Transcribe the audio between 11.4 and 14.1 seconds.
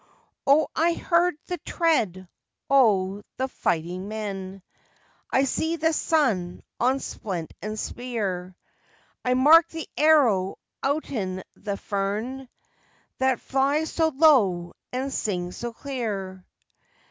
the fern! That flies so